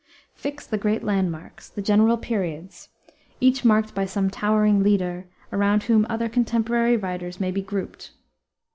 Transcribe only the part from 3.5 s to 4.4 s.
marked by some